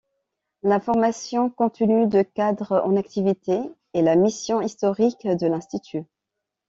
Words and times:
La 0.63 0.79
formation 0.79 1.51
continue 1.51 2.07
de 2.07 2.23
cadres 2.23 2.71
en 2.83 2.95
activité 2.95 3.59
est 3.93 4.01
la 4.01 4.15
mission 4.15 4.59
historique 4.59 5.27
de 5.27 5.45
l'institut. 5.45 6.05